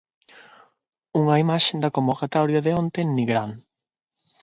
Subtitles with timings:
[1.21, 3.51] Unha imaxe da convocatoria de onte en Nigrán.